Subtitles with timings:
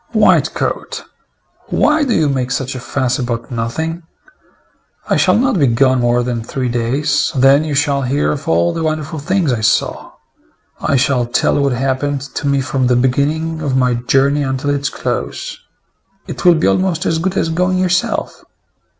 [0.13, 1.03] "White coat,
[1.67, 4.01] why do you make such a fuss about nothing?
[5.07, 8.73] I shall not be gone more than three days; then you shall hear of all
[8.73, 10.13] the wonderful things I saw.
[10.81, 14.89] I shall tell what happened to me from the beginning of my journey until its
[14.89, 15.59] close.
[16.25, 18.43] It will be almost as good as going yourself."